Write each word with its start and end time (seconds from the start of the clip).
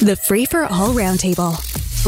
The 0.00 0.14
Free 0.14 0.44
for 0.44 0.64
All 0.64 0.92
Roundtable. 0.92 1.56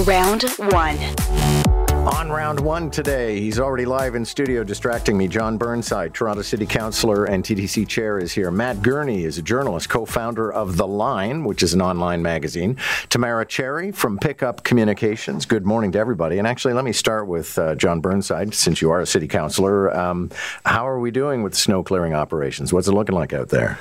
Round 0.06 0.42
one. 0.72 1.67
On 2.14 2.30
round 2.30 2.58
one 2.58 2.90
today, 2.90 3.38
he's 3.38 3.58
already 3.58 3.84
live 3.84 4.14
in 4.14 4.24
studio 4.24 4.64
distracting 4.64 5.18
me. 5.18 5.28
Jon 5.28 5.58
Burnside, 5.58 6.14
Toronto 6.14 6.40
City 6.40 6.64
Councillor 6.64 7.26
and 7.26 7.44
TTC 7.44 7.86
Chair, 7.86 8.18
is 8.18 8.32
here. 8.32 8.50
Matt 8.50 8.80
Gurney 8.80 9.24
is 9.24 9.36
a 9.36 9.42
journalist, 9.42 9.90
co 9.90 10.06
founder 10.06 10.50
of 10.50 10.78
The 10.78 10.86
Line, 10.86 11.44
which 11.44 11.62
is 11.62 11.74
an 11.74 11.82
online 11.82 12.22
magazine. 12.22 12.78
Tamara 13.10 13.44
Cherry 13.44 13.92
from 13.92 14.16
Pickup 14.16 14.64
Communications. 14.64 15.44
Good 15.44 15.66
morning 15.66 15.92
to 15.92 15.98
everybody. 15.98 16.38
And 16.38 16.46
actually, 16.46 16.72
let 16.72 16.84
me 16.86 16.94
start 16.94 17.26
with 17.26 17.58
uh, 17.58 17.74
Jon 17.74 18.00
Burnside, 18.00 18.54
since 18.54 18.80
you 18.80 18.90
are 18.90 19.02
a 19.02 19.06
city 19.06 19.28
councillor. 19.28 19.94
Um, 19.94 20.30
how 20.64 20.88
are 20.88 20.98
we 20.98 21.10
doing 21.10 21.42
with 21.42 21.54
snow 21.54 21.82
clearing 21.82 22.14
operations? 22.14 22.72
What's 22.72 22.88
it 22.88 22.92
looking 22.92 23.16
like 23.16 23.34
out 23.34 23.50
there? 23.50 23.78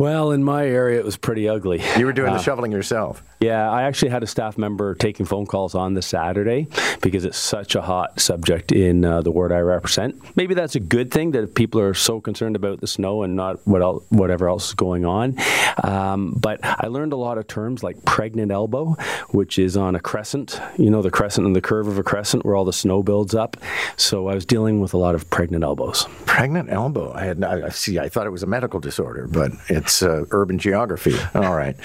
Well, 0.00 0.32
in 0.32 0.42
my 0.42 0.66
area, 0.66 0.98
it 0.98 1.04
was 1.04 1.16
pretty 1.16 1.48
ugly. 1.48 1.80
You 1.96 2.06
were 2.06 2.12
doing 2.12 2.30
uh, 2.30 2.38
the 2.38 2.42
shoveling 2.42 2.72
yourself. 2.72 3.22
Yeah, 3.38 3.70
I 3.70 3.82
actually 3.82 4.10
had 4.10 4.22
a 4.22 4.26
staff 4.26 4.58
member 4.58 4.94
taking 4.94 5.26
phone 5.26 5.46
calls 5.46 5.74
on 5.76 5.94
the 5.94 6.02
Saturday 6.02 6.66
because 7.00 7.24
it's 7.24 7.51
such 7.52 7.74
a 7.74 7.82
hot 7.82 8.18
subject 8.18 8.72
in 8.72 9.04
uh, 9.04 9.22
the 9.22 9.30
ward 9.30 9.52
I 9.52 9.60
represent. 9.60 10.20
Maybe 10.36 10.54
that's 10.54 10.74
a 10.74 10.80
good 10.80 11.10
thing 11.10 11.32
that 11.32 11.54
people 11.54 11.80
are 11.80 11.94
so 11.94 12.20
concerned 12.20 12.56
about 12.56 12.80
the 12.80 12.86
snow 12.86 13.22
and 13.22 13.36
not 13.36 13.64
what 13.66 13.82
else, 13.82 14.04
whatever 14.08 14.48
else 14.48 14.68
is 14.68 14.74
going 14.74 15.04
on. 15.04 15.36
Um, 15.84 16.32
but 16.32 16.60
I 16.62 16.88
learned 16.88 17.12
a 17.12 17.16
lot 17.16 17.38
of 17.38 17.46
terms 17.46 17.82
like 17.82 18.04
pregnant 18.04 18.50
elbow, 18.52 18.96
which 19.30 19.58
is 19.58 19.76
on 19.76 19.94
a 19.94 20.00
crescent. 20.00 20.60
You 20.76 20.90
know, 20.90 21.02
the 21.02 21.10
crescent 21.10 21.46
and 21.46 21.54
the 21.54 21.60
curve 21.60 21.86
of 21.86 21.98
a 21.98 22.02
crescent 22.02 22.44
where 22.44 22.56
all 22.56 22.64
the 22.64 22.72
snow 22.72 23.02
builds 23.02 23.34
up. 23.34 23.56
So 23.96 24.28
I 24.28 24.34
was 24.34 24.44
dealing 24.44 24.80
with 24.80 24.94
a 24.94 24.98
lot 24.98 25.14
of 25.14 25.28
pregnant 25.30 25.64
elbows. 25.64 26.06
Pregnant 26.26 26.70
elbow. 26.70 27.12
I 27.12 27.24
had 27.24 27.44
I 27.44 27.68
see. 27.68 27.98
I 27.98 28.08
thought 28.08 28.26
it 28.26 28.30
was 28.30 28.42
a 28.42 28.46
medical 28.46 28.80
disorder, 28.80 29.28
but 29.30 29.52
it's 29.68 30.02
uh, 30.02 30.24
urban 30.30 30.58
geography. 30.58 31.14
All 31.34 31.54
right. 31.54 31.76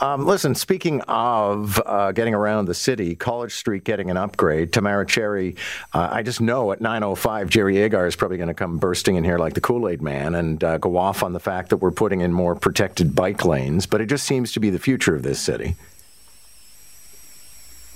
Um, 0.00 0.26
listen, 0.26 0.54
speaking 0.54 0.76
Speaking 0.86 1.00
of 1.08 1.82
uh, 1.84 2.12
getting 2.12 2.32
around 2.32 2.66
the 2.66 2.74
city, 2.74 3.16
College 3.16 3.54
Street 3.54 3.82
getting 3.82 4.08
an 4.08 4.16
upgrade. 4.16 4.72
Tamara 4.72 4.95
Cherry, 5.04 5.56
uh, 5.92 6.08
I 6.10 6.22
just 6.22 6.40
know 6.40 6.72
at 6.72 6.80
9:05, 6.80 7.48
Jerry 7.48 7.78
Agar 7.78 8.06
is 8.06 8.16
probably 8.16 8.36
going 8.36 8.48
to 8.48 8.54
come 8.54 8.78
bursting 8.78 9.16
in 9.16 9.24
here 9.24 9.38
like 9.38 9.54
the 9.54 9.60
Kool 9.60 9.88
Aid 9.88 10.02
Man 10.02 10.34
and 10.34 10.62
uh, 10.62 10.78
go 10.78 10.96
off 10.96 11.22
on 11.22 11.32
the 11.32 11.40
fact 11.40 11.70
that 11.70 11.78
we're 11.78 11.90
putting 11.90 12.20
in 12.20 12.32
more 12.32 12.54
protected 12.54 13.14
bike 13.14 13.44
lanes. 13.44 13.86
But 13.86 14.00
it 14.00 14.06
just 14.06 14.26
seems 14.26 14.52
to 14.52 14.60
be 14.60 14.70
the 14.70 14.78
future 14.78 15.14
of 15.14 15.22
this 15.22 15.40
city 15.40 15.76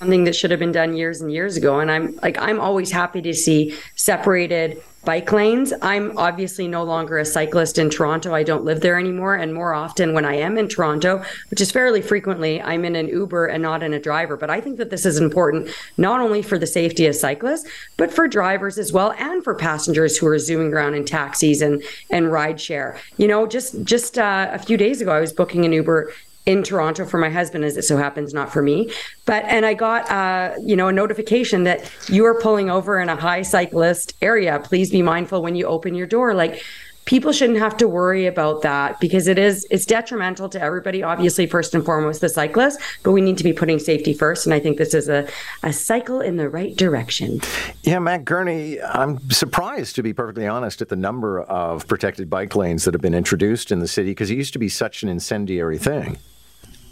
something 0.00 0.24
that 0.24 0.34
should 0.34 0.50
have 0.50 0.58
been 0.58 0.72
done 0.72 0.96
years 0.96 1.20
and 1.20 1.30
years 1.30 1.56
ago 1.56 1.78
and 1.78 1.90
i'm 1.90 2.16
like 2.22 2.38
i'm 2.38 2.58
always 2.58 2.90
happy 2.90 3.20
to 3.20 3.34
see 3.34 3.76
separated 3.94 4.82
bike 5.04 5.32
lanes. 5.32 5.72
I'm 5.80 6.16
obviously 6.18 6.68
no 6.68 6.82
longer 6.82 7.18
a 7.18 7.24
cyclist 7.24 7.78
in 7.78 7.88
Toronto. 7.88 8.34
I 8.34 8.42
don't 8.42 8.64
live 8.64 8.80
there 8.80 8.98
anymore. 8.98 9.34
And 9.34 9.54
more 9.54 9.72
often 9.72 10.12
when 10.12 10.24
I 10.24 10.34
am 10.34 10.58
in 10.58 10.68
Toronto, 10.68 11.24
which 11.48 11.60
is 11.60 11.70
fairly 11.70 12.02
frequently, 12.02 12.60
I'm 12.60 12.84
in 12.84 12.96
an 12.96 13.08
Uber 13.08 13.46
and 13.46 13.62
not 13.62 13.82
in 13.82 13.94
a 13.94 13.98
driver. 13.98 14.36
But 14.36 14.50
I 14.50 14.60
think 14.60 14.76
that 14.76 14.90
this 14.90 15.06
is 15.06 15.18
important 15.18 15.70
not 15.96 16.20
only 16.20 16.42
for 16.42 16.58
the 16.58 16.66
safety 16.66 17.06
of 17.06 17.14
cyclists, 17.14 17.68
but 17.96 18.12
for 18.12 18.28
drivers 18.28 18.78
as 18.78 18.92
well 18.92 19.12
and 19.18 19.42
for 19.42 19.54
passengers 19.54 20.18
who 20.18 20.26
are 20.26 20.38
zooming 20.38 20.72
around 20.74 20.94
in 20.94 21.04
taxis 21.04 21.62
and, 21.62 21.82
and 22.10 22.30
ride 22.30 22.60
share. 22.60 22.98
You 23.16 23.28
know, 23.28 23.46
just 23.46 23.82
just 23.84 24.18
uh, 24.18 24.50
a 24.52 24.58
few 24.58 24.76
days 24.76 25.00
ago, 25.00 25.12
I 25.12 25.20
was 25.20 25.32
booking 25.32 25.64
an 25.64 25.72
Uber 25.72 26.12
in 26.50 26.64
Toronto 26.64 27.06
for 27.06 27.18
my 27.18 27.30
husband, 27.30 27.64
as 27.64 27.76
it 27.76 27.82
so 27.82 27.96
happens, 27.96 28.34
not 28.34 28.52
for 28.52 28.60
me. 28.60 28.90
But 29.24 29.44
and 29.44 29.64
I 29.64 29.74
got 29.74 30.10
uh, 30.10 30.54
you 30.60 30.74
know 30.74 30.88
a 30.88 30.92
notification 30.92 31.64
that 31.64 31.90
you 32.08 32.26
are 32.26 32.34
pulling 32.34 32.68
over 32.70 33.00
in 33.00 33.08
a 33.08 33.16
high 33.16 33.42
cyclist 33.42 34.14
area. 34.20 34.60
Please 34.64 34.90
be 34.90 35.02
mindful 35.02 35.42
when 35.42 35.54
you 35.54 35.66
open 35.66 35.94
your 35.94 36.08
door. 36.08 36.34
Like 36.34 36.62
people 37.10 37.32
shouldn't 37.32 37.58
have 37.58 37.76
to 37.76 37.88
worry 37.88 38.26
about 38.26 38.62
that 38.62 39.00
because 39.00 39.26
it 39.26 39.38
is 39.38 39.66
it's 39.70 39.84
detrimental 39.86 40.48
to 40.48 40.60
everybody 40.60 41.02
obviously 41.02 41.46
first 41.46 41.74
and 41.74 41.84
foremost 41.84 42.20
the 42.20 42.28
cyclist 42.28 42.78
but 43.02 43.12
we 43.12 43.20
need 43.20 43.36
to 43.38 43.44
be 43.44 43.52
putting 43.52 43.78
safety 43.78 44.12
first 44.12 44.46
and 44.46 44.54
i 44.54 44.60
think 44.60 44.78
this 44.78 44.94
is 44.94 45.08
a, 45.08 45.26
a 45.62 45.72
cycle 45.72 46.20
in 46.20 46.36
the 46.36 46.48
right 46.48 46.76
direction 46.76 47.40
yeah 47.82 47.98
matt 47.98 48.24
gurney 48.24 48.80
i'm 48.82 49.18
surprised 49.30 49.96
to 49.96 50.02
be 50.02 50.12
perfectly 50.12 50.46
honest 50.46 50.80
at 50.82 50.88
the 50.88 50.96
number 50.96 51.41
of 51.41 51.86
protected 51.88 52.28
bike 52.28 52.54
lanes 52.54 52.84
that 52.84 52.94
have 52.94 53.02
been 53.02 53.14
introduced 53.14 53.72
in 53.72 53.80
the 53.80 53.88
city 53.88 54.10
because 54.10 54.30
it 54.30 54.36
used 54.36 54.52
to 54.52 54.58
be 54.58 54.69
such 54.69 55.02
an 55.02 55.08
incendiary 55.08 55.78
thing 55.78 56.19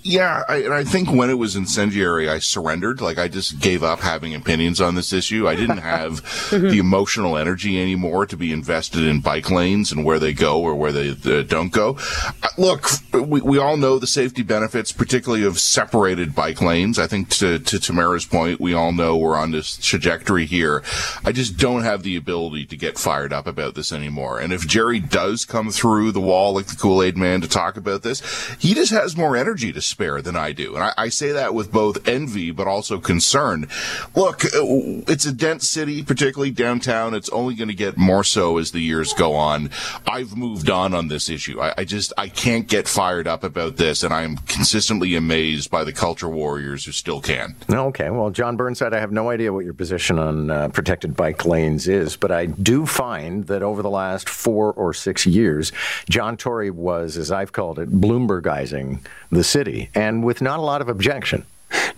yeah, 0.09 0.43
I, 0.49 0.57
and 0.57 0.73
I 0.73 0.85
think 0.85 1.11
when 1.11 1.29
it 1.29 1.35
was 1.35 1.55
incendiary, 1.55 2.31
I 2.31 2.39
surrendered. 2.39 3.03
Like 3.03 3.19
I 3.19 3.29
just 3.29 3.61
gave 3.61 3.83
up 3.83 4.01
having 4.01 4.35
opinions 4.35 4.81
on 4.81 4.95
this 4.95 5.13
issue. 5.13 5.47
I 5.47 5.55
didn't 5.55 5.79
have 5.79 6.23
the 6.51 6.79
emotional 6.79 7.37
energy 7.37 7.81
anymore 7.81 8.25
to 8.27 8.37
be 8.37 8.51
invested 8.51 9.05
in 9.05 9.21
bike 9.21 9.51
lanes 9.51 9.93
and 9.93 10.07
where 10.07 10.19
they 10.19 10.33
go 10.33 10.63
or 10.63 10.75
where 10.75 10.93
they 10.93 11.11
uh, 11.11 11.43
don't 11.43 11.73
go. 11.73 11.99
Uh, 12.43 12.49
look, 12.57 12.89
we, 13.13 13.43
we 13.43 13.59
all 13.59 13.77
know 13.77 13.99
the 13.99 14.07
safety 14.07 14.43
benefits, 14.43 14.93
particularly 14.93 15.45
of 15.45 15.61
separated 15.61 16.35
bike 16.35 16.63
lanes. 16.63 16.99
I 16.99 17.07
think 17.07 17.29
to, 17.31 17.59
to 17.59 17.79
Tamara's 17.79 18.25
point, 18.25 18.61
we 18.61 18.73
all 18.73 18.93
know 18.93 19.17
we're 19.17 19.37
on 19.37 19.51
this 19.51 19.77
trajectory 19.77 20.47
here. 20.47 20.83
I 21.23 21.33
just 21.33 21.59
don't 21.59 21.83
have 21.83 22.03
the 22.03 22.17
ability 22.17 22.65
to 22.67 22.77
get 22.77 22.99
fired 22.99 23.35
up 23.35 23.47
about 23.47 23.75
this 23.75 23.93
anymore. 23.93 24.41
And 24.41 24.55
if 24.55 24.67
Jerry 24.67 25.01
does 25.01 25.45
come 25.45 25.71
through 25.71 26.13
the 26.13 26.21
wall 26.21 26.55
like 26.55 26.67
the 26.67 26.77
Kool-Aid 26.77 27.19
man 27.19 27.43
to 27.43 27.49
talk 27.49 27.77
about 27.77 28.03
this, 28.03 28.23
he 28.59 28.73
just 28.73 28.93
has 28.93 29.15
more 29.17 29.37
energy 29.37 29.71
to 29.73 29.83
spare 29.98 30.22
than 30.22 30.36
I 30.36 30.53
do. 30.53 30.76
And 30.76 30.84
I, 30.84 30.92
I, 30.97 31.09
say 31.09 31.32
that 31.32 31.54
with 31.54 31.72
both 31.72 32.06
envy, 32.06 32.53
but 32.53 32.69
also 32.69 33.00
concern. 33.00 33.66
Look, 34.14 34.44
uh, 34.44 35.03
it's 35.09 35.26
a 35.26 35.32
dense 35.32 35.69
city, 35.69 36.04
particularly 36.04 36.53
downtown. 36.53 37.14
It's 37.14 37.28
only 37.31 37.56
going 37.56 37.66
to 37.66 37.75
get 37.75 37.97
more 37.97 38.22
so 38.22 38.59
as 38.59 38.70
the 38.70 38.78
years 38.78 39.12
go 39.12 39.34
on. 39.34 39.70
I've 40.06 40.36
moved 40.36 40.70
on 40.70 40.94
on 40.94 41.09
this 41.09 41.28
issue. 41.28 41.60
I, 41.60 41.75
I 41.78 41.84
just, 41.84 42.12
I 42.16 42.28
can't 42.28 42.69
get 42.69 42.86
fired 42.86 43.26
up 43.26 43.42
about 43.42 43.76
this. 43.76 44.04
And 44.04 44.14
I'm 44.14 44.36
consistently 44.47 45.16
amazed 45.16 45.69
by 45.69 45.82
the 45.82 45.92
culture 45.92 46.28
warriors 46.28 46.84
who 46.84 46.92
still 46.92 47.20
can. 47.20 47.56
Okay. 47.69 48.09
Well, 48.09 48.30
Jon 48.30 48.56
Burnside, 48.56 48.94
I 48.94 49.00
have 49.00 49.10
no 49.10 49.30
idea 49.30 49.53
what 49.53 49.65
your 49.65 49.75
position 49.75 50.20
on 50.20 50.48
uh, 50.48 50.69
protected 50.69 51.16
bike 51.16 51.44
lanes 51.44 51.88
is, 51.88 52.15
but 52.15 52.30
I 52.30 52.47
do 52.47 52.86
find 52.86 53.48
that 53.48 53.65
over 53.65 53.82
the 53.82 53.91
last 53.91 54.28
four 54.28 54.72
or 54.75 54.94
six 54.94 55.26
years, 55.26 55.72
John 56.09 56.36
Tory 56.36 56.70
was, 56.70 57.16
as 57.16 57.32
I've 57.32 57.50
called 57.50 57.80
it, 57.80 57.91
Bloombergizing 57.91 59.00
the 59.30 59.44
city 59.44 59.78
and 59.94 60.25
with 60.25 60.41
not 60.43 60.59
a 60.59 60.62
lot 60.62 60.81
of 60.81 60.89
objection. 60.89 61.44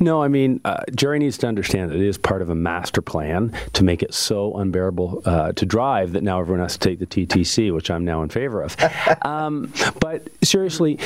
No, 0.00 0.22
I 0.22 0.28
mean, 0.28 0.60
uh, 0.64 0.82
Jerry 0.94 1.18
needs 1.18 1.38
to 1.38 1.46
understand 1.46 1.90
that 1.90 1.96
it 1.96 2.06
is 2.06 2.18
part 2.18 2.42
of 2.42 2.50
a 2.50 2.54
master 2.54 3.02
plan 3.02 3.52
to 3.74 3.84
make 3.84 4.02
it 4.02 4.14
so 4.14 4.56
unbearable 4.56 5.22
uh, 5.24 5.52
to 5.52 5.66
drive 5.66 6.12
that 6.12 6.22
now 6.22 6.40
everyone 6.40 6.62
has 6.62 6.76
to 6.76 6.78
take 6.78 6.98
the 6.98 7.06
TTC, 7.06 7.72
which 7.72 7.90
I'm 7.90 8.04
now 8.04 8.22
in 8.22 8.30
favor 8.30 8.62
of. 8.62 8.76
um, 9.22 9.72
but 10.00 10.26
seriously, 10.42 10.98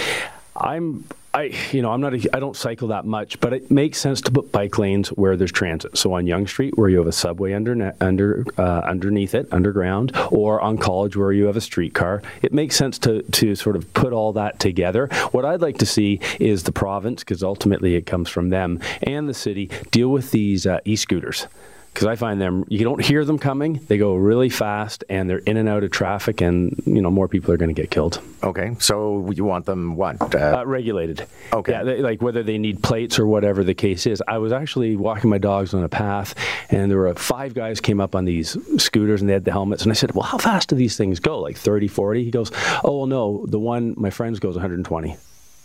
I'm 0.57 1.05
I, 1.34 1.53
you 1.72 1.83
know, 1.83 1.91
I'm 1.91 2.00
not, 2.00 2.15
a, 2.15 2.37
I 2.37 2.39
don't 2.39 2.56
cycle 2.56 2.89
that 2.89 3.05
much, 3.05 3.41
but 3.41 3.53
it 3.53 3.69
makes 3.69 3.99
sense 3.99 4.21
to 4.21 4.31
put 4.31 4.53
bike 4.53 4.78
lanes 4.78 5.09
where 5.09 5.37
there's 5.37 5.50
transit. 5.50 5.99
So 5.99 6.12
on 6.12 6.28
Yonge 6.28 6.49
Street, 6.49 6.78
where 6.78 6.89
you 6.89 6.99
have 6.99 7.09
a 7.09 7.12
subway 7.12 7.55
under, 7.55 7.93
under, 8.00 8.47
uh, 8.56 8.83
underneath 8.87 9.34
it, 9.34 9.49
underground, 9.50 10.17
or 10.31 10.61
on 10.61 10.78
College, 10.78 11.17
where 11.17 11.33
you 11.33 11.47
have 11.47 11.56
a 11.56 11.61
streetcar, 11.61 12.23
it 12.41 12.53
makes 12.53 12.77
sense 12.77 13.00
to, 13.00 13.23
to 13.23 13.56
sort 13.56 13.75
of 13.75 13.93
put 13.94 14.12
all 14.12 14.33
that 14.34 14.61
together. 14.61 15.09
What 15.33 15.44
I'd 15.44 15.61
like 15.61 15.78
to 15.78 15.87
see 15.87 16.21
is 16.39 16.62
the 16.62 16.73
province, 16.73 17.25
because 17.25 17.43
ultimately 17.43 17.97
it 17.97 18.06
comes 18.06 18.31
from 18.31 18.50
them, 18.50 18.78
and 19.03 19.28
the 19.28 19.34
city 19.34 19.71
deal 19.91 20.11
with 20.11 20.31
these 20.31 20.67
uh, 20.67 20.78
e-scooters 20.84 21.49
because 21.94 22.09
I 22.09 22.16
find 22.16 22.41
them 22.41 22.65
you 22.69 22.82
don't 22.82 23.03
hear 23.03 23.25
them 23.25 23.38
coming. 23.38 23.75
They 23.87 23.99
go 23.99 24.16
really 24.16 24.50
fast 24.50 25.05
and 25.09 25.31
they're 25.31 25.38
in 25.38 25.56
and 25.56 25.69
out 25.69 25.84
of 25.84 25.93
traffic, 25.93 26.41
and 26.41 26.82
you 26.84 27.00
know 27.00 27.10
more 27.10 27.28
people 27.28 27.55
are 27.55 27.56
going 27.56 27.72
to 27.72 27.81
get 27.81 27.91
killed. 27.91 28.21
Okay, 28.43 28.75
so 28.81 29.31
you 29.31 29.44
want 29.44 29.65
them 29.65 29.94
what? 29.94 30.34
Uh, 30.34 30.59
uh, 30.59 30.66
regulated. 30.66 31.25
Okay, 31.53 31.72
yeah, 31.72 31.84
they, 31.84 31.99
like 31.99 32.21
whether 32.21 32.43
they 32.43 32.59
need 32.59 32.82
plates 32.82 33.19
or 33.19 33.27
whatever 33.27 33.62
the 33.62 33.75
case 33.75 34.06
is. 34.06 34.22
I 34.27 34.38
was 34.38 34.53
actually 34.53 34.97
walking 34.97 35.31
my 35.31 35.38
dogs 35.38 35.72
on 35.72 35.84
a 35.84 35.88
path, 35.88 36.34
and 36.69 36.91
there 36.91 36.99
were 36.99 37.15
five 37.15 37.55
guys 37.55 37.81
came 37.81 38.00
up 38.00 38.16
on 38.16 38.25
these 38.25 38.56
scooters 38.82 39.21
and 39.21 39.28
they 39.28 39.34
had 39.34 39.44
the 39.44 39.53
helmets, 39.53 39.84
and 39.84 39.93
I 39.93 39.94
said, 39.94 40.12
"Well, 40.12 40.25
how 40.25 40.38
fast 40.38 40.69
do 40.69 40.75
these 40.75 40.97
things 40.97 41.21
go? 41.21 41.38
Like 41.38 41.56
30, 41.56 41.87
40? 41.87 42.25
He 42.25 42.31
goes, 42.32 42.50
"Oh 42.82 42.99
well, 42.99 43.06
no, 43.06 43.47
the 43.47 43.61
one 43.61 43.94
my 43.97 44.11
friend's 44.11 44.41
goes 44.41 44.56
120." 44.56 45.16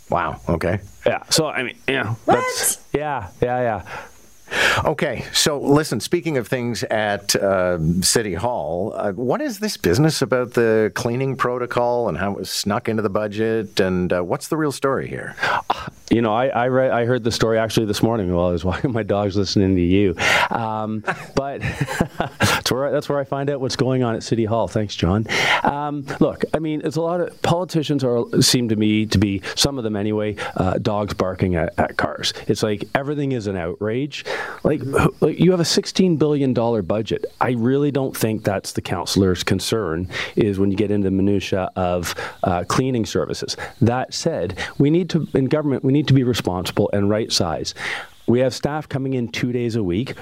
Wow. 0.09 0.41
Okay. 0.49 0.79
Yeah. 1.05 1.23
So 1.29 1.47
I 1.47 1.63
mean, 1.63 1.77
yeah. 1.87 2.13
What? 2.25 2.79
yeah. 2.93 3.29
Yeah. 3.41 3.61
Yeah. 3.61 4.07
Okay, 4.85 5.25
so 5.33 5.59
listen, 5.59 5.99
speaking 5.99 6.37
of 6.37 6.47
things 6.47 6.83
at 6.83 7.35
uh, 7.35 7.79
City 8.01 8.33
Hall, 8.33 8.93
uh, 8.95 9.11
what 9.11 9.41
is 9.41 9.59
this 9.59 9.77
business 9.77 10.21
about 10.21 10.53
the 10.53 10.91
cleaning 10.95 11.35
protocol 11.35 12.07
and 12.07 12.17
how 12.17 12.31
it 12.31 12.37
was 12.37 12.49
snuck 12.49 12.87
into 12.87 13.01
the 13.01 13.09
budget? 13.09 13.79
And 13.79 14.11
uh, 14.11 14.21
what's 14.21 14.47
the 14.47 14.57
real 14.57 14.71
story 14.71 15.07
here? 15.07 15.35
You 16.09 16.21
know, 16.21 16.33
I 16.33 16.47
I, 16.47 16.67
read, 16.67 16.91
I 16.91 17.05
heard 17.05 17.23
the 17.23 17.31
story 17.31 17.57
actually 17.57 17.85
this 17.85 18.01
morning 18.01 18.33
while 18.33 18.47
I 18.47 18.51
was 18.51 18.65
walking 18.69 18.91
my 18.91 19.03
dogs 19.03 19.35
listening 19.35 19.75
to 19.75 19.81
you. 19.81 20.15
Um, 20.49 21.03
but 21.35 21.61
that's, 22.39 22.71
where, 22.71 22.91
that's 22.91 23.09
where 23.09 23.19
I 23.19 23.23
find 23.23 23.49
out 23.49 23.61
what's 23.61 23.75
going 23.75 24.03
on 24.03 24.15
at 24.15 24.23
City 24.23 24.45
Hall. 24.45 24.67
Thanks, 24.67 24.95
John. 24.95 25.25
Um, 25.63 26.05
look, 26.19 26.43
I 26.53 26.59
mean, 26.59 26.81
it's 26.83 26.95
a 26.95 27.01
lot 27.01 27.21
of 27.21 27.41
politicians 27.41 28.03
are 28.03 28.25
seem 28.41 28.69
to 28.69 28.75
me 28.75 29.05
to 29.07 29.17
be, 29.17 29.41
some 29.55 29.77
of 29.77 29.83
them 29.83 29.95
anyway, 29.95 30.35
uh, 30.55 30.77
dogs 30.79 31.13
barking 31.13 31.55
at, 31.55 31.77
at 31.77 31.97
cars. 31.97 32.33
It's 32.47 32.63
like 32.63 32.85
everything 32.95 33.31
is 33.31 33.47
an 33.47 33.55
outrage 33.55 34.25
Like, 34.63 34.81
like 35.21 35.39
you 35.39 35.51
have 35.51 35.59
a 35.59 35.63
$16 35.63 36.17
billion 36.17 36.53
budget. 36.53 37.25
I 37.39 37.51
really 37.51 37.91
don't 37.91 38.15
think 38.15 38.43
that's 38.43 38.73
the 38.73 38.81
councillor's 38.81 39.43
concern, 39.43 40.09
is 40.35 40.59
when 40.59 40.71
you 40.71 40.77
get 40.77 40.91
into 40.91 41.05
the 41.05 41.11
minutia 41.11 41.71
of 41.75 42.15
uh, 42.43 42.63
cleaning 42.67 43.05
services. 43.05 43.55
That 43.81 44.13
said, 44.13 44.57
we 44.77 44.89
need 44.89 45.09
to, 45.11 45.27
in 45.33 45.45
government, 45.45 45.83
we 45.83 45.93
need 45.93 46.07
to 46.07 46.13
be 46.13 46.23
responsible 46.23 46.89
and 46.93 47.09
right 47.09 47.31
size. 47.31 47.73
We 48.29 48.41
have 48.41 48.53
staff 48.53 48.87
coming 48.87 49.15
in 49.15 49.29
two 49.29 49.51
days 49.51 49.75
a 49.75 49.81
week. 49.81 50.13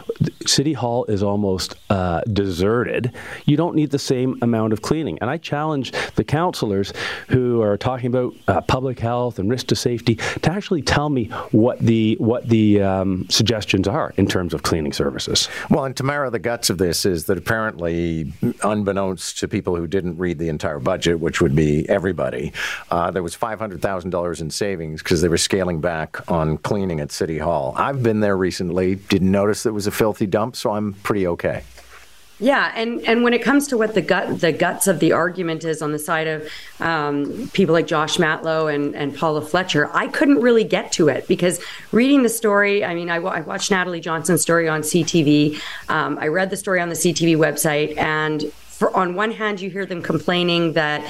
City 0.46 0.72
Hall 0.72 1.04
is 1.06 1.22
almost 1.22 1.76
uh, 1.90 2.22
deserted. 2.22 3.12
You 3.46 3.58
don't 3.58 3.76
need 3.76 3.92
the 3.92 4.00
same 4.00 4.38
amount 4.42 4.72
of 4.72 4.82
cleaning. 4.82 5.18
And 5.20 5.30
I 5.30 5.38
challenge 5.38 5.92
the 6.16 6.24
councillors 6.24 6.94
who 7.28 7.62
are 7.62 7.76
talking 7.76 8.08
about 8.08 8.34
uh, 8.48 8.62
public 8.62 8.98
health 9.00 9.40
and 9.40 9.50
risk 9.50 9.68
to 9.68 9.76
safety 9.76 10.16
to 10.16 10.52
actually 10.52 10.84
tell 10.84 11.10
me 11.10 11.26
what 11.52 11.80
the 11.80 12.16
what 12.20 12.48
the 12.48 12.82
um, 12.82 13.26
suggestions 13.30 13.90
are 13.90 14.14
in 14.16 14.26
terms 14.26 14.54
of 14.54 14.64
cleaning 14.64 14.94
services. 14.94 15.50
Well, 15.70 15.84
and 15.84 15.96
Tamara, 15.96 16.30
the 16.30 16.40
guts 16.40 16.70
of 16.70 16.78
this 16.78 17.06
is 17.06 17.26
that 17.26 17.38
apparently, 17.38 18.32
unbeknownst 18.64 19.38
to 19.40 19.50
people 19.50 19.76
who 19.76 19.86
didn't 19.86 20.18
read 20.18 20.40
the 20.40 20.48
entire 20.48 20.80
budget, 20.80 21.20
which 21.20 21.42
would 21.42 21.58
be 21.58 21.88
everybody, 21.90 22.54
uh, 22.90 23.12
there 23.12 23.24
was 23.24 23.36
five 23.36 23.60
hundred 23.60 23.82
thousand 23.82 24.12
dollars 24.12 24.40
in 24.40 24.50
savings 24.50 25.04
because 25.04 25.22
they 25.22 25.28
were 25.28 25.38
scaling 25.38 25.82
back 25.82 26.32
on 26.32 26.58
cleaning 26.60 27.02
at 27.02 27.12
City 27.12 27.38
Hall. 27.38 27.74
I've 27.76 27.97
I've 27.98 28.04
been 28.04 28.20
there 28.20 28.38
recently. 28.38 28.94
Didn't 28.94 29.32
notice 29.32 29.66
it 29.66 29.74
was 29.74 29.88
a 29.88 29.92
filthy 29.92 30.28
dump, 30.28 30.56
so 30.56 30.72
I'm 30.72 30.94
pretty 30.94 31.26
okay. 31.26 31.64
Yeah, 32.40 32.72
and 32.76 33.02
and 33.08 33.24
when 33.24 33.34
it 33.34 33.42
comes 33.42 33.68
to 33.70 33.78
what 33.78 33.96
the 33.96 34.04
gut 34.04 34.40
the 34.40 34.52
guts 34.52 34.86
of 34.86 35.00
the 35.00 35.14
argument 35.14 35.64
is 35.64 35.82
on 35.82 35.94
the 35.94 35.98
side 35.98 36.28
of 36.28 36.48
um, 36.80 37.50
people 37.54 37.74
like 37.74 37.88
Josh 37.88 38.18
Matlow 38.18 38.72
and 38.72 38.96
and 38.96 39.18
Paula 39.18 39.42
Fletcher, 39.42 39.90
I 39.96 40.10
couldn't 40.10 40.42
really 40.42 40.64
get 40.64 40.92
to 40.92 41.08
it 41.08 41.28
because 41.28 41.60
reading 41.92 42.22
the 42.22 42.30
story. 42.30 42.86
I 42.86 42.94
mean, 42.94 43.10
I, 43.10 43.16
I 43.16 43.42
watched 43.42 43.72
Natalie 43.72 44.00
Johnson's 44.00 44.44
story 44.44 44.70
on 44.70 44.82
CTV. 44.82 45.60
Um, 45.90 46.20
I 46.20 46.28
read 46.28 46.52
the 46.52 46.58
story 46.58 46.80
on 46.80 46.90
the 46.90 46.96
CTV 46.96 47.36
website, 47.36 47.98
and 47.98 48.54
for 48.54 48.96
on 48.96 49.16
one 49.16 49.32
hand, 49.32 49.60
you 49.60 49.72
hear 49.72 49.88
them 49.88 50.04
complaining 50.04 50.74
that 50.74 51.02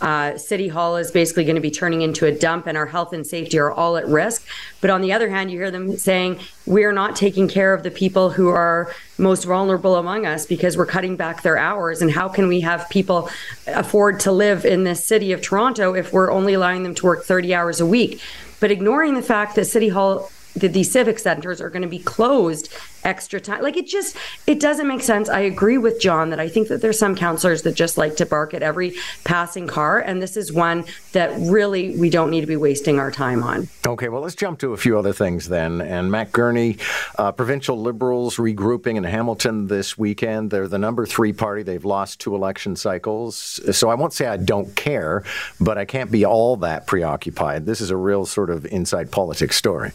uh, 0.00 0.36
City 0.36 0.68
Hall 0.68 0.96
is 0.96 1.10
basically 1.10 1.44
going 1.44 1.56
to 1.56 1.60
be 1.60 1.70
turning 1.70 2.02
into 2.02 2.26
a 2.26 2.32
dump 2.32 2.66
and 2.66 2.76
our 2.76 2.86
health 2.86 3.12
and 3.12 3.26
safety 3.26 3.58
are 3.58 3.70
all 3.70 3.96
at 3.96 4.06
risk. 4.06 4.46
But 4.80 4.90
on 4.90 5.00
the 5.00 5.12
other 5.12 5.28
hand, 5.28 5.50
you 5.50 5.58
hear 5.58 5.70
them 5.70 5.96
saying, 5.96 6.40
we're 6.66 6.92
not 6.92 7.16
taking 7.16 7.48
care 7.48 7.72
of 7.72 7.82
the 7.82 7.90
people 7.90 8.30
who 8.30 8.48
are 8.48 8.92
most 9.18 9.44
vulnerable 9.44 9.96
among 9.96 10.26
us 10.26 10.44
because 10.46 10.76
we're 10.76 10.86
cutting 10.86 11.16
back 11.16 11.42
their 11.42 11.56
hours. 11.56 12.02
And 12.02 12.10
how 12.10 12.28
can 12.28 12.48
we 12.48 12.60
have 12.60 12.88
people 12.90 13.30
afford 13.66 14.20
to 14.20 14.32
live 14.32 14.64
in 14.64 14.84
this 14.84 15.06
city 15.06 15.32
of 15.32 15.40
Toronto 15.40 15.94
if 15.94 16.12
we're 16.12 16.30
only 16.30 16.54
allowing 16.54 16.82
them 16.82 16.94
to 16.96 17.06
work 17.06 17.24
30 17.24 17.54
hours 17.54 17.80
a 17.80 17.86
week? 17.86 18.20
But 18.60 18.70
ignoring 18.70 19.14
the 19.14 19.22
fact 19.22 19.54
that 19.56 19.64
City 19.66 19.88
Hall 19.88 20.30
that 20.56 20.72
these 20.72 20.90
civic 20.90 21.18
centers 21.18 21.60
are 21.60 21.70
going 21.70 21.82
to 21.82 21.88
be 21.88 21.98
closed 21.98 22.72
extra 23.04 23.40
time. 23.40 23.62
Like 23.62 23.76
it 23.76 23.86
just 23.86 24.16
it 24.46 24.58
doesn't 24.58 24.88
make 24.88 25.02
sense. 25.02 25.28
I 25.28 25.40
agree 25.40 25.78
with 25.78 26.00
John 26.00 26.30
that 26.30 26.40
I 26.40 26.48
think 26.48 26.68
that 26.68 26.82
there's 26.82 26.98
some 26.98 27.14
counselors 27.14 27.62
that 27.62 27.74
just 27.74 27.96
like 27.96 28.16
to 28.16 28.26
bark 28.26 28.52
at 28.52 28.62
every 28.62 28.96
passing 29.24 29.66
car, 29.66 30.00
and 30.00 30.20
this 30.20 30.36
is 30.36 30.52
one 30.52 30.84
that 31.12 31.30
really 31.38 31.96
we 31.96 32.10
don't 32.10 32.30
need 32.30 32.40
to 32.40 32.46
be 32.46 32.56
wasting 32.56 32.98
our 32.98 33.10
time 33.10 33.42
on. 33.42 33.68
Okay, 33.86 34.08
well 34.08 34.22
let's 34.22 34.34
jump 34.34 34.58
to 34.60 34.72
a 34.72 34.76
few 34.76 34.98
other 34.98 35.12
things 35.12 35.48
then. 35.48 35.80
And 35.80 36.10
Matt 36.10 36.32
Gurney, 36.32 36.78
uh, 37.16 37.32
provincial 37.32 37.80
Liberals 37.80 38.36
regrouping 38.36 38.96
in 38.96 39.04
Hamilton 39.04 39.68
this 39.68 39.96
weekend. 39.96 40.50
They're 40.50 40.68
the 40.68 40.78
number 40.78 41.06
three 41.06 41.32
party. 41.32 41.62
They've 41.62 41.84
lost 41.84 42.20
two 42.20 42.34
election 42.34 42.74
cycles, 42.76 43.60
so 43.70 43.88
I 43.88 43.94
won't 43.94 44.12
say 44.12 44.26
I 44.26 44.36
don't 44.36 44.74
care, 44.74 45.22
but 45.60 45.78
I 45.78 45.84
can't 45.84 46.10
be 46.10 46.24
all 46.24 46.56
that 46.58 46.86
preoccupied. 46.86 47.66
This 47.66 47.80
is 47.80 47.90
a 47.90 47.96
real 47.96 48.26
sort 48.26 48.50
of 48.50 48.66
inside 48.66 49.12
politics 49.12 49.56
story. 49.56 49.92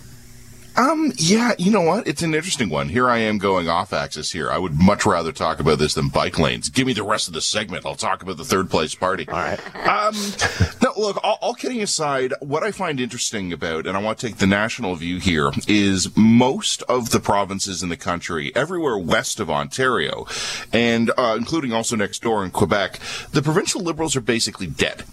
Um, 0.77 1.11
yeah, 1.17 1.51
you 1.57 1.69
know 1.69 1.81
what? 1.81 2.07
It's 2.07 2.21
an 2.21 2.33
interesting 2.33 2.69
one. 2.69 2.87
Here 2.89 3.09
I 3.09 3.17
am 3.17 3.37
going 3.37 3.67
off 3.67 3.91
axis 3.91 4.31
here. 4.31 4.49
I 4.49 4.57
would 4.57 4.79
much 4.79 5.05
rather 5.05 5.31
talk 5.31 5.59
about 5.59 5.79
this 5.79 5.95
than 5.95 6.07
bike 6.07 6.39
lanes. 6.39 6.69
Give 6.69 6.87
me 6.87 6.93
the 6.93 7.03
rest 7.03 7.27
of 7.27 7.33
the 7.33 7.41
segment. 7.41 7.85
I'll 7.85 7.95
talk 7.95 8.23
about 8.23 8.37
the 8.37 8.45
third 8.45 8.69
place 8.69 8.95
party. 8.95 9.27
All 9.27 9.33
right. 9.33 9.59
Um, 9.75 10.15
no, 10.81 10.93
look, 10.97 11.19
all, 11.23 11.37
all 11.41 11.53
kidding 11.53 11.81
aside, 11.81 12.33
what 12.39 12.63
I 12.63 12.71
find 12.71 13.01
interesting 13.01 13.51
about, 13.51 13.85
and 13.85 13.97
I 13.97 14.01
want 14.01 14.17
to 14.19 14.27
take 14.27 14.37
the 14.37 14.47
national 14.47 14.95
view 14.95 15.19
here, 15.19 15.51
is 15.67 16.15
most 16.15 16.83
of 16.83 17.09
the 17.09 17.19
provinces 17.19 17.83
in 17.83 17.89
the 17.89 17.97
country, 17.97 18.55
everywhere 18.55 18.97
west 18.97 19.39
of 19.39 19.49
Ontario, 19.49 20.25
and 20.71 21.11
uh, 21.17 21.35
including 21.37 21.73
also 21.73 21.95
next 21.97 22.21
door 22.21 22.45
in 22.45 22.51
Quebec, 22.51 22.99
the 23.31 23.41
provincial 23.41 23.81
liberals 23.81 24.15
are 24.15 24.21
basically 24.21 24.67
dead. 24.67 25.03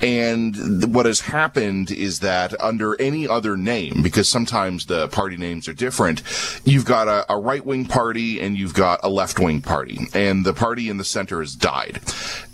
And 0.00 0.94
what 0.94 1.06
has 1.06 1.20
happened 1.20 1.90
is 1.90 2.20
that 2.20 2.58
under 2.60 3.00
any 3.00 3.28
other 3.28 3.56
name, 3.56 4.02
because 4.02 4.28
sometimes 4.28 4.86
the 4.86 5.08
party 5.08 5.36
names 5.36 5.68
are 5.68 5.74
different, 5.74 6.22
you've 6.64 6.86
got 6.86 7.08
a, 7.08 7.30
a 7.32 7.38
right 7.38 7.64
wing 7.64 7.84
party 7.84 8.40
and 8.40 8.56
you've 8.56 8.74
got 8.74 9.00
a 9.02 9.10
left 9.10 9.38
wing 9.38 9.60
party. 9.60 10.08
And 10.14 10.44
the 10.44 10.54
party 10.54 10.88
in 10.88 10.96
the 10.96 11.04
center 11.04 11.40
has 11.40 11.54
died. 11.54 12.00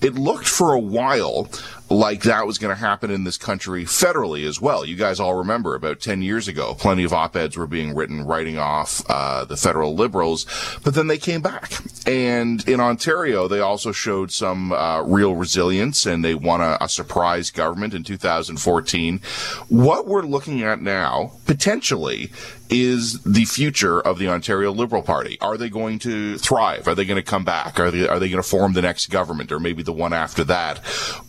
It 0.00 0.14
looked 0.14 0.48
for 0.48 0.72
a 0.72 0.80
while 0.80 1.48
like 1.88 2.22
that 2.22 2.46
was 2.46 2.58
going 2.58 2.74
to 2.74 2.80
happen 2.80 3.10
in 3.10 3.24
this 3.24 3.38
country 3.38 3.84
federally 3.84 4.46
as 4.46 4.60
well. 4.60 4.84
You 4.84 4.96
guys 4.96 5.20
all 5.20 5.34
remember 5.34 5.74
about 5.74 6.00
10 6.00 6.22
years 6.22 6.48
ago, 6.48 6.74
plenty 6.74 7.04
of 7.04 7.12
op-eds 7.12 7.56
were 7.56 7.66
being 7.66 7.94
written 7.94 8.26
writing 8.26 8.58
off 8.58 9.02
uh, 9.08 9.44
the 9.44 9.56
federal 9.56 9.94
liberals, 9.94 10.46
but 10.82 10.94
then 10.94 11.06
they 11.06 11.18
came 11.18 11.42
back. 11.42 11.72
And 12.06 12.66
in 12.68 12.80
Ontario, 12.80 13.46
they 13.46 13.60
also 13.60 13.92
showed 13.92 14.32
some 14.32 14.72
uh, 14.72 15.02
real 15.02 15.36
resilience 15.36 16.06
and 16.06 16.24
they 16.24 16.34
won 16.34 16.60
a, 16.60 16.76
a 16.80 16.88
surprise 16.88 17.50
government 17.50 17.94
in 17.94 18.02
2014. 18.02 19.20
What 19.68 20.06
we're 20.06 20.22
looking 20.22 20.62
at 20.62 20.80
now, 20.80 21.32
potentially, 21.46 22.30
is 22.68 23.22
the 23.22 23.44
future 23.44 24.00
of 24.00 24.18
the 24.18 24.28
Ontario 24.28 24.72
Liberal 24.72 25.02
Party. 25.02 25.38
Are 25.40 25.56
they 25.56 25.68
going 25.68 25.98
to 26.00 26.38
thrive? 26.38 26.88
Are 26.88 26.94
they 26.94 27.04
going 27.04 27.22
to 27.22 27.28
come 27.28 27.44
back? 27.44 27.78
Are 27.78 27.90
they, 27.90 28.08
are 28.08 28.18
they 28.18 28.28
going 28.28 28.42
to 28.42 28.48
form 28.48 28.72
the 28.72 28.82
next 28.82 29.08
government 29.08 29.52
or 29.52 29.60
maybe 29.60 29.82
the 29.82 29.92
one 29.92 30.12
after 30.12 30.44
that? 30.44 30.80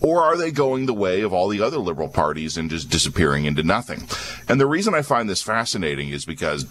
Or 0.01 0.23
are 0.23 0.37
they 0.37 0.51
going 0.51 0.85
the 0.85 0.93
way 0.93 1.21
of 1.21 1.33
all 1.33 1.47
the 1.47 1.61
other 1.61 1.77
Liberal 1.77 2.09
parties 2.09 2.57
and 2.57 2.69
just 2.69 2.89
disappearing 2.89 3.45
into 3.45 3.63
nothing? 3.63 4.07
And 4.47 4.59
the 4.59 4.65
reason 4.65 4.93
I 4.93 5.01
find 5.01 5.29
this 5.29 5.41
fascinating 5.41 6.09
is 6.09 6.25
because 6.25 6.65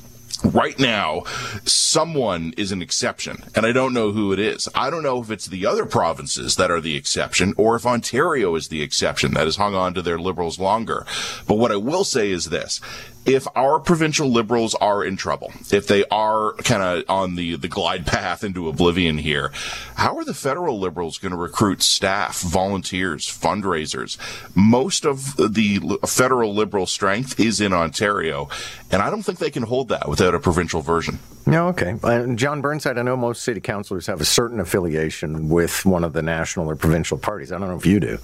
right 0.44 0.78
now, 0.78 1.22
someone 1.64 2.52
is 2.56 2.72
an 2.72 2.82
exception, 2.82 3.44
and 3.54 3.64
I 3.64 3.72
don't 3.72 3.94
know 3.94 4.12
who 4.12 4.32
it 4.32 4.38
is. 4.38 4.68
I 4.74 4.90
don't 4.90 5.02
know 5.02 5.20
if 5.20 5.30
it's 5.30 5.46
the 5.46 5.66
other 5.66 5.86
provinces 5.86 6.56
that 6.56 6.70
are 6.70 6.80
the 6.80 6.96
exception, 6.96 7.54
or 7.56 7.76
if 7.76 7.86
Ontario 7.86 8.54
is 8.54 8.68
the 8.68 8.82
exception 8.82 9.34
that 9.34 9.46
has 9.46 9.56
hung 9.56 9.74
on 9.74 9.94
to 9.94 10.02
their 10.02 10.18
liberals 10.18 10.58
longer. 10.58 11.06
But 11.46 11.56
what 11.56 11.72
I 11.72 11.76
will 11.76 12.04
say 12.04 12.30
is 12.30 12.46
this 12.46 12.80
if 13.26 13.46
our 13.56 13.80
provincial 13.80 14.28
liberals 14.28 14.74
are 14.76 15.04
in 15.04 15.16
trouble, 15.16 15.52
if 15.72 15.86
they 15.86 16.04
are 16.10 16.54
kind 16.54 16.82
of 16.82 17.04
on 17.08 17.34
the, 17.34 17.56
the 17.56 17.68
glide 17.68 18.06
path 18.06 18.44
into 18.44 18.68
oblivion 18.68 19.18
here, 19.18 19.52
how 19.96 20.16
are 20.16 20.24
the 20.24 20.34
federal 20.34 20.78
liberals 20.78 21.18
going 21.18 21.32
to 21.32 21.38
recruit 21.38 21.82
staff, 21.82 22.40
volunteers, 22.40 23.26
fundraisers? 23.26 24.16
Most 24.54 25.04
of 25.04 25.36
the 25.36 25.98
federal 26.06 26.54
liberal 26.54 26.86
strength 26.86 27.38
is 27.40 27.60
in 27.60 27.72
Ontario, 27.72 28.48
and 28.90 29.02
I 29.02 29.10
don't 29.10 29.22
think 29.22 29.38
they 29.38 29.50
can 29.50 29.64
hold 29.64 29.88
that 29.88 30.08
without 30.08 30.34
a 30.34 30.38
provincial 30.38 30.80
version. 30.80 31.18
No, 31.46 31.68
okay. 31.68 31.94
Uh, 32.02 32.26
Jon 32.34 32.60
Burnside, 32.60 32.98
I 32.98 33.02
know 33.02 33.16
most 33.16 33.42
city 33.42 33.60
councilors 33.60 34.08
have 34.08 34.20
a 34.20 34.24
certain 34.24 34.58
affiliation 34.58 35.48
with 35.48 35.86
one 35.86 36.02
of 36.02 36.12
the 36.12 36.22
national 36.22 36.68
or 36.68 36.74
provincial 36.74 37.18
parties. 37.18 37.52
I 37.52 37.58
don't 37.58 37.68
know 37.68 37.76
if 37.76 37.86
you 37.86 38.00
do. 38.00 38.18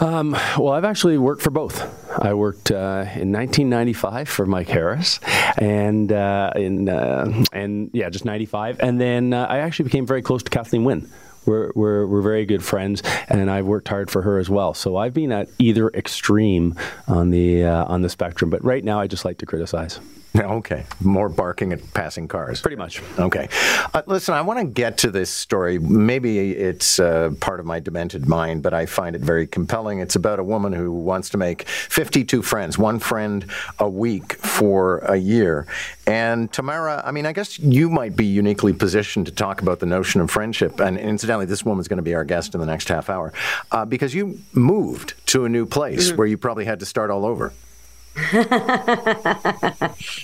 Um, 0.00 0.32
well, 0.58 0.70
I've 0.70 0.84
actually 0.84 1.18
worked 1.18 1.42
for 1.42 1.50
both. 1.50 1.82
I 2.18 2.34
worked 2.34 2.70
uh, 2.70 3.04
in 3.14 3.32
1995 3.32 4.28
for 4.28 4.46
Mike 4.46 4.68
Harris, 4.68 5.20
and 5.58 6.10
uh, 6.10 6.52
in 6.56 6.88
uh, 6.88 7.44
and 7.52 7.90
yeah, 7.92 8.08
just 8.08 8.24
95, 8.24 8.80
and 8.80 9.00
then 9.00 9.32
uh, 9.32 9.46
I 9.48 9.58
actually 9.58 9.84
became 9.84 10.06
very 10.06 10.22
close 10.22 10.42
to 10.42 10.50
Kathleen 10.50 10.84
Wynne. 10.84 11.10
We're, 11.46 11.72
we're, 11.74 12.06
we're 12.06 12.22
very 12.22 12.46
good 12.46 12.64
friends, 12.64 13.02
and 13.28 13.50
I've 13.50 13.66
worked 13.66 13.88
hard 13.88 14.10
for 14.10 14.22
her 14.22 14.38
as 14.38 14.48
well. 14.48 14.72
So 14.72 14.96
I've 14.96 15.12
been 15.12 15.30
at 15.30 15.48
either 15.58 15.90
extreme 15.90 16.74
on 17.06 17.30
the 17.30 17.64
uh, 17.64 17.84
on 17.84 18.00
the 18.02 18.08
spectrum. 18.08 18.50
But 18.50 18.64
right 18.64 18.82
now, 18.82 18.98
I 18.98 19.06
just 19.06 19.24
like 19.24 19.38
to 19.38 19.46
criticize. 19.46 20.00
Okay, 20.54 20.84
more 21.00 21.28
barking 21.28 21.72
at 21.72 21.94
passing 21.94 22.28
cars. 22.28 22.60
Pretty 22.60 22.76
much. 22.76 23.02
Okay. 23.18 23.48
Uh, 23.92 24.02
listen, 24.06 24.34
I 24.34 24.42
want 24.42 24.60
to 24.60 24.64
get 24.64 24.98
to 24.98 25.10
this 25.10 25.30
story. 25.30 25.78
Maybe 25.78 26.52
it's 26.52 26.98
uh, 26.98 27.32
part 27.40 27.60
of 27.60 27.66
my 27.66 27.80
demented 27.80 28.28
mind, 28.28 28.62
but 28.62 28.74
I 28.74 28.86
find 28.86 29.16
it 29.16 29.22
very 29.22 29.46
compelling. 29.46 30.00
It's 30.00 30.16
about 30.16 30.38
a 30.38 30.44
woman 30.44 30.72
who 30.72 30.92
wants 30.92 31.30
to 31.30 31.38
make 31.38 31.68
52 31.68 32.42
friends, 32.42 32.78
one 32.78 32.98
friend 32.98 33.46
a 33.78 33.88
week 33.88 34.34
for 34.34 34.98
a 34.98 35.16
year. 35.16 35.66
And 36.06 36.52
Tamara, 36.52 37.02
I 37.04 37.10
mean, 37.10 37.26
I 37.26 37.32
guess 37.32 37.58
you 37.58 37.88
might 37.88 38.16
be 38.16 38.26
uniquely 38.26 38.72
positioned 38.72 39.26
to 39.26 39.32
talk 39.32 39.62
about 39.62 39.80
the 39.80 39.86
notion 39.86 40.20
of 40.20 40.30
friendship. 40.30 40.80
And 40.80 40.98
incidentally, 40.98 41.46
this 41.46 41.64
woman's 41.64 41.88
going 41.88 41.98
to 41.98 42.02
be 42.02 42.14
our 42.14 42.24
guest 42.24 42.54
in 42.54 42.60
the 42.60 42.66
next 42.66 42.88
half 42.88 43.08
hour 43.08 43.32
uh, 43.70 43.84
because 43.84 44.14
you 44.14 44.40
moved 44.52 45.14
to 45.26 45.44
a 45.44 45.48
new 45.48 45.66
place 45.66 46.08
mm-hmm. 46.08 46.16
where 46.16 46.26
you 46.26 46.38
probably 46.38 46.64
had 46.64 46.80
to 46.80 46.86
start 46.86 47.10
all 47.10 47.24
over. 47.24 47.52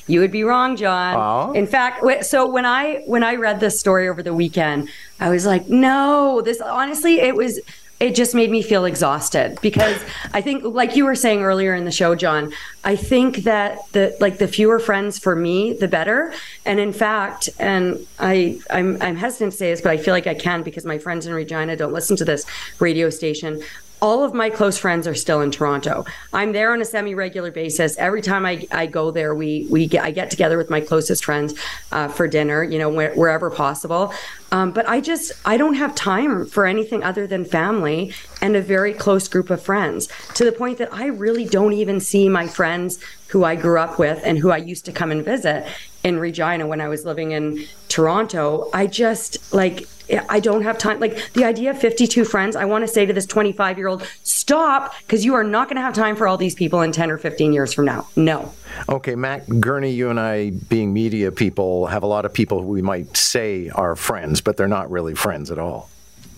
You 0.07 0.21
would 0.21 0.31
be 0.31 0.45
wrong, 0.45 0.77
John. 0.77 1.17
Oh. 1.17 1.53
In 1.53 1.67
fact, 1.67 2.25
so 2.25 2.49
when 2.49 2.65
I 2.65 3.03
when 3.07 3.23
I 3.25 3.35
read 3.35 3.61
this 3.61 3.81
story 3.81 4.09
over 4.09 4.23
the 4.23 4.35
weekend, 4.35 4.89
I 5.19 5.29
was 5.31 5.45
like, 5.47 5.69
no, 5.69 6.41
this 6.41 6.61
honestly, 6.61 7.21
it 7.21 7.35
was 7.35 7.61
it 8.01 8.15
just 8.15 8.35
made 8.35 8.51
me 8.51 8.63
feel 8.63 8.87
exhausted 8.87 9.59
because 9.61 10.03
I 10.33 10.41
think, 10.41 10.65
like 10.65 10.97
you 10.97 11.05
were 11.05 11.15
saying 11.15 11.43
earlier 11.43 11.75
in 11.75 11.85
the 11.85 11.91
show, 11.91 12.15
John, 12.15 12.51
I 12.83 12.97
think 12.97 13.39
that 13.39 13.79
the 13.93 14.17
like 14.21 14.39
the 14.39 14.49
fewer 14.49 14.79
friends 14.79 15.19
for 15.19 15.37
me, 15.37 15.75
the 15.75 15.87
better. 15.87 16.33
And 16.65 16.81
in 16.81 16.95
fact, 16.95 17.51
and 17.59 18.07
I 18.19 18.59
I'm 18.71 19.01
I'm 19.03 19.17
hesitant 19.17 19.53
to 19.53 19.59
say 19.59 19.71
this, 19.71 19.83
but 19.83 19.91
I 19.91 19.99
feel 19.99 20.15
like 20.15 20.27
I 20.27 20.35
can 20.35 20.63
because 20.63 20.87
my 20.87 20.99
friends 20.99 21.27
in 21.27 21.35
Regina 21.35 21.77
don't 21.77 21.93
listen 21.93 22.17
to 22.17 22.25
this 22.25 22.47
radio 22.81 23.11
station 23.11 23.63
all 24.01 24.25
of 24.25 24.35
my 24.35 24.51
close 24.51 24.79
friends 24.79 25.07
are 25.07 25.15
still 25.15 25.41
in 25.41 25.51
Toronto. 25.51 26.05
I'm 26.33 26.53
there 26.53 26.73
on 26.73 26.81
a 26.81 26.85
semi-regular 26.85 27.51
basis. 27.51 27.97
Every 27.99 28.23
time 28.23 28.47
I, 28.47 28.67
I 28.71 28.87
go 28.87 29.11
there, 29.11 29.35
we 29.35 29.67
we 29.71 29.87
get 29.87 30.05
I 30.05 30.11
get 30.11 30.31
together 30.31 30.57
with 30.57 30.71
my 30.71 30.81
closest 30.81 31.25
friends 31.25 31.55
uh, 31.93 32.09
for 32.09 32.27
dinner. 32.27 32.63
You 32.63 32.79
know, 32.79 32.89
where, 32.89 33.15
wherever 33.15 33.51
possible. 33.51 34.13
Um, 34.53 34.73
but 34.73 34.89
I 34.89 35.01
just 35.01 35.33
I 35.45 35.57
don't 35.57 35.75
have 35.75 35.95
time 35.95 36.47
for 36.47 36.67
anything 36.67 37.05
other 37.05 37.27
than 37.27 37.45
family 37.45 38.13
and 38.43 38.57
a 38.57 38.63
very 38.63 38.93
close 38.93 39.29
group 39.29 39.51
of 39.51 39.63
friends. 39.63 40.09
To 40.35 40.45
the 40.45 40.53
point 40.53 40.79
that 40.79 40.93
I 40.93 41.07
really 41.07 41.45
don't 41.45 41.73
even 41.73 42.01
see 42.01 42.29
my 42.29 42.47
friends 42.49 42.99
who 43.29 43.45
I 43.45 43.55
grew 43.55 43.79
up 43.79 43.99
with 43.99 44.21
and 44.25 44.39
who 44.39 44.51
I 44.51 44.57
used 44.57 44.85
to 44.87 44.93
come 44.93 45.13
and 45.13 45.25
visit 45.25 45.67
in 46.03 46.19
Regina 46.19 46.67
when 46.67 46.81
I 46.81 46.89
was 46.89 47.05
living 47.05 47.31
in 47.33 47.65
Toronto. 47.89 48.69
I 48.73 48.87
just 48.87 49.53
like 49.53 49.87
I 50.29 50.41
don't 50.41 50.63
have 50.63 50.79
time. 50.79 51.01
Like 51.01 51.33
the 51.33 51.45
idea 51.45 51.71
of 51.71 51.79
52 51.79 52.25
friends, 52.25 52.57
I 52.57 52.65
want 52.65 52.83
to 52.83 52.89
say 52.89 53.07
to 53.07 53.13
this 53.13 53.27
25 53.27 53.79
year 53.79 53.89
old, 53.89 54.07
stop, 54.23 54.95
because 55.01 55.25
you 55.25 55.35
are 55.35 55.45
not 55.45 55.69
going 55.69 55.77
to 55.77 55.83
have 55.83 55.95
time 55.95 56.17
for 56.17 56.27
all 56.27 56.37
these 56.37 56.55
people 56.55 56.83
in 56.83 56.93
10 56.93 57.11
or 57.11 57.19
15 57.19 57.53
years 57.53 57.73
from 57.73 57.85
now. 57.85 58.07
No. 58.17 58.53
Okay, 58.89 59.15
Matt 59.15 59.61
Gurney, 59.61 59.91
you 59.91 60.11
and 60.11 60.21
I, 60.21 60.51
being 60.51 60.93
media 60.93 61.33
people, 61.33 61.87
have 61.87 62.03
a 62.03 62.07
lot 62.07 62.25
of 62.25 62.33
people 62.33 62.63
who 62.63 62.69
we 62.69 62.83
might 62.83 63.17
say 63.17 63.69
are 63.71 63.97
friends, 63.97 64.41
but 64.41 64.57
they're 64.57 64.69
not 64.69 64.91
really 64.91 65.15
friends 65.15 65.51
at 65.51 65.59
all. 65.59 65.89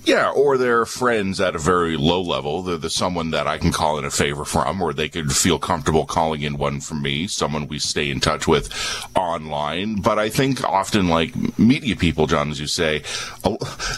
Yeah, 0.05 0.31
or 0.31 0.59
they're 0.59 0.85
friends 0.85 1.41
at 1.41 1.55
a 1.55 1.59
very 1.59 1.97
low 1.97 2.21
level. 2.21 2.63
They're 2.63 2.77
the 2.77 2.91
someone 2.91 3.31
that 3.31 3.47
I 3.47 3.59
can 3.59 3.71
call 3.71 3.99
in 3.99 4.05
a 4.05 4.11
favor 4.11 4.45
from, 4.45 4.83
or 4.83 4.93
they 4.93 5.09
could 5.09 5.33
feel 5.33 5.59
comfortable 5.59 6.07
calling 6.07 6.43
in 6.43 6.57
one 6.57 6.81
from 6.81 7.03
me, 7.03 7.29
someone 7.29 7.69
we 7.69 7.79
stay 7.79 8.11
in 8.11 8.19
touch 8.19 8.49
with 8.49 8.69
online. 9.15 10.01
But 10.01 10.19
I 10.19 10.29
think 10.29 10.65
often, 10.65 11.09
like 11.09 11.59
media 11.59 11.95
people, 11.95 12.27
John, 12.27 12.51
as 12.51 12.59
you 12.59 12.67
say, 12.67 13.03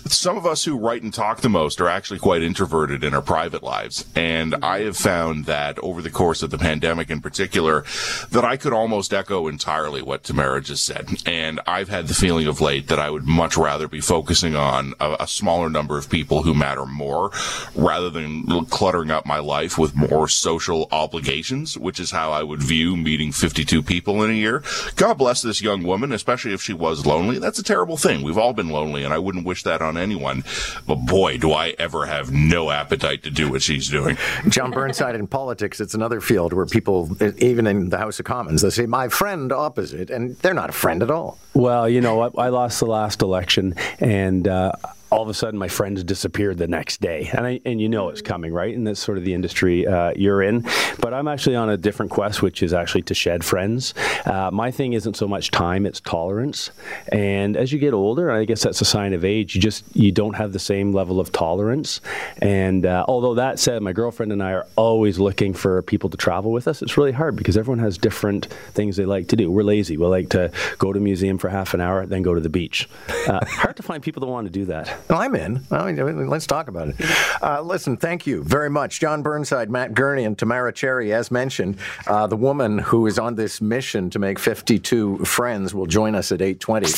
some 0.07 0.37
of 0.37 0.45
us 0.45 0.65
who 0.65 0.77
write 0.77 1.03
and 1.03 1.13
talk 1.13 1.41
the 1.41 1.49
most 1.49 1.81
are 1.81 1.89
actually 1.89 2.19
quite 2.19 2.43
introverted 2.43 3.03
in 3.03 3.15
our 3.15 3.23
private 3.23 3.63
lives. 3.63 4.05
And 4.15 4.53
mm-hmm. 4.53 4.65
I 4.65 4.81
have 4.81 4.99
found 4.99 5.47
that 5.47 5.79
over 5.79 6.03
the 6.03 6.11
course 6.11 6.43
of 6.43 6.51
the 6.51 6.59
pandemic 6.59 7.11
in 7.11 7.23
particular, 7.23 7.85
that 8.31 8.45
I 8.45 8.59
could 8.59 8.75
almost 8.75 9.15
echo 9.15 9.49
entirely 9.49 10.03
what 10.03 10.23
Tamara 10.23 10.61
just 10.61 10.85
said. 10.85 11.09
And 11.25 11.61
I've 11.67 11.89
had 11.89 12.09
the 12.09 12.15
feeling 12.15 12.47
of 12.47 12.61
late 12.61 12.89
that 12.89 12.99
I 12.99 13.09
would 13.09 13.27
much 13.27 13.57
rather 13.57 13.89
be 13.89 14.01
focusing 14.01 14.55
on 14.55 14.93
a, 15.01 15.17
a 15.21 15.27
smaller 15.27 15.71
number 15.71 15.94
number 15.95 16.05
of 16.05 16.11
people 16.11 16.43
who 16.43 16.55
matter 16.55 16.85
more 16.87 17.31
rather 17.77 18.11
than 18.11 18.45
cluttering 18.67 19.13
up 19.13 19.25
my 19.27 19.39
life 19.39 19.79
with 19.79 19.95
more 19.95 20.27
social 20.27 20.89
obligations, 20.91 21.79
which 21.79 22.01
is 22.01 22.11
how 22.11 22.33
I 22.33 22.43
would 22.43 22.61
view 22.61 22.97
meeting 22.97 23.31
52 23.31 23.83
people 23.83 24.25
in 24.25 24.31
a 24.31 24.35
year. 24.35 24.63
God 24.97 25.15
bless 25.15 25.43
this 25.43 25.63
young 25.63 25.85
woman, 25.85 26.11
especially 26.13 26.53
if 26.53 26.61
she 26.61 26.73
was 26.73 27.07
lonely. 27.07 27.39
That's 27.39 27.61
a 27.61 27.63
terrible 27.63 27.97
thing. 27.97 28.23
We've 28.23 28.39
all 28.39 28.53
been 28.53 28.71
lonely 28.71 29.05
and 29.05 29.15
I 29.15 29.19
wouldn't 29.19 29.47
wish 29.47 29.63
that 29.63 29.83
on 29.83 29.97
anyone. 29.97 30.43
But 30.87 30.97
boy, 30.97 31.39
do 31.39 31.53
I 31.53 31.75
ever 31.79 32.07
have 32.07 32.33
no 32.33 32.71
appetite 32.71 33.23
to 33.23 33.31
do 33.31 33.51
what 33.51 33.63
she's 33.63 33.89
doing. 33.89 34.17
Jon 34.49 34.73
Burnside 34.73 35.15
in 35.15 35.29
politics, 35.29 35.81
it's 35.81 35.95
another 35.95 36.21
field 36.21 36.53
where 36.53 36.67
people, 36.67 37.17
even 37.39 37.69
in 37.69 37.91
the 37.91 37.99
House 37.99 38.19
of 38.19 38.25
Commons, 38.25 38.63
they 38.63 38.71
say, 38.71 38.87
my 38.87 39.09
friend 39.09 39.53
opposite, 39.53 40.11
and 40.11 40.37
they're 40.39 40.55
not 40.55 40.71
a 40.71 40.73
friend 40.73 41.03
at 41.03 41.11
all. 41.11 41.39
Well, 41.55 41.89
you 41.89 42.01
know, 42.01 42.23
I, 42.23 42.47
I 42.47 42.49
lost 42.49 42.81
the 42.81 42.87
last 42.87 43.23
election 43.23 43.75
and, 44.01 44.49
uh, 44.49 44.73
all 45.15 45.23
of 45.23 45.29
a 45.29 45.35
sudden 45.35 45.57
my 45.57 45.69
friends 45.69 46.03
disappeared 46.03 46.59
the 46.59 46.67
next 46.67 47.01
day, 47.01 47.31
and 47.33 47.47
I, 47.47 47.61
and 47.65 47.81
you 47.81 47.89
know 47.89 48.09
it's 48.09 48.21
coming, 48.21 48.53
right? 48.53 48.75
And 48.75 48.85
that's 48.85 48.99
sort 48.99 49.17
of 49.17 49.25
the 49.25 49.33
industry 49.33 49.87
uh, 49.87 50.13
you're 50.17 50.43
in. 50.43 50.67
But 50.99 51.15
I'm 51.15 51.29
actually 51.29 51.55
on 51.55 51.71
a 51.71 51.77
different 51.77 52.11
quest, 52.11 52.43
which 52.43 52.65
is 52.65 52.73
actually 52.73 53.03
to 53.03 53.15
shed 53.15 53.45
friends. 53.45 53.95
Uh, 54.27 54.51
my 54.53 54.73
thing 54.73 54.93
isn't 54.93 55.15
so 55.15 55.29
much 55.29 55.53
time; 55.53 55.87
it's 55.87 56.01
tolerance. 56.01 56.73
And 57.13 57.57
as 57.57 57.73
you 57.73 57.79
get 57.79 57.95
older, 57.95 58.33
I 58.33 58.45
guess 58.45 58.65
that's 58.65 58.81
a 58.81 58.85
sign 58.85 59.13
of 59.13 59.25
age. 59.25 59.55
You 59.55 59.61
just 59.61 59.85
you 59.95 60.11
don't 60.11 60.35
have 60.35 60.53
the 60.53 60.59
same 60.59 60.93
level 60.93 61.21
of 61.21 61.31
tolerance. 61.31 62.01
And 62.43 62.85
uh, 62.85 63.05
although 63.07 63.35
that 63.35 63.61
said, 63.61 63.83
my 63.83 63.93
girlfriend 63.93 64.33
and 64.33 64.43
I 64.43 64.53
are 64.53 64.67
always 64.75 65.21
looking 65.21 65.55
for 65.55 65.81
people 65.83 66.11
to 66.11 66.17
travel 66.17 66.51
with 66.51 66.67
us. 66.67 66.83
It's 66.83 66.97
really 66.97 67.13
hard 67.13 67.37
because 67.37 67.57
everyone 67.57 67.79
has 67.85 67.99
different 67.99 68.47
things 68.73 68.97
they 68.97 69.05
like 69.05 69.29
to 69.29 69.37
do. 69.37 69.49
We're 69.49 69.63
lazy. 69.63 69.97
We 69.97 70.07
like 70.07 70.31
to 70.31 70.51
go 70.79 70.93
to 70.93 70.99
a 70.99 71.03
museum 71.03 71.39
for 71.39 71.51
half 71.51 71.73
an 71.73 71.81
hour, 71.81 72.05
then 72.05 72.23
go 72.23 72.35
to 72.35 72.41
the 72.41 72.49
beach. 72.49 72.89
Uh, 73.29 73.45
hard 73.47 73.77
to 73.77 73.85
find 73.85 74.03
people 74.03 74.21
that 74.21 74.27
want 74.27 74.47
to 74.47 74.51
do 74.51 74.65
that. 74.67 75.04
Well, 75.09 75.21
I'm 75.21 75.35
in. 75.37 75.65
Well, 75.71 75.93
let's 76.27 76.47
talk 76.47 76.69
about 76.69 76.89
it. 76.89 76.97
Uh, 77.43 77.61
listen, 77.61 77.97
thank 77.97 78.27
you 78.27 78.43
very 78.43 78.71
much. 78.71 79.01
Jon 79.01 79.23
Burnside, 79.23 79.71
Matt 79.71 79.95
Gurney, 79.95 80.25
and 80.25 80.37
Tamara 80.37 80.73
Cherry, 80.73 81.13
as 81.13 81.31
mentioned, 81.31 81.77
uh, 82.07 82.27
the 82.27 82.37
woman 82.37 82.79
who 82.79 83.07
is 83.07 83.19
on 83.19 83.35
this 83.35 83.61
mission 83.61 84.09
to 84.11 84.19
make 84.19 84.39
52 84.39 85.19
friends 85.25 85.75
will 85.75 85.87
join 85.87 86.15
us 86.15 86.33
at 86.33 86.41
820. 86.41 86.93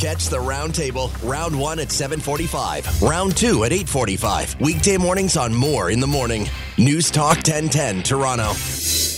Catch 0.00 0.28
the 0.28 0.36
roundtable, 0.36 1.10
round 1.26 1.58
one 1.58 1.78
at 1.78 1.90
745, 1.90 3.02
round 3.02 3.36
two 3.36 3.64
at 3.64 3.72
845. 3.72 4.60
Weekday 4.60 4.96
mornings 4.98 5.36
on 5.36 5.54
Moore 5.54 5.90
in 5.90 6.00
the 6.00 6.06
Morning. 6.06 6.46
News 6.76 7.10
Talk 7.10 7.36
1010, 7.36 8.02
Toronto. 8.02 9.15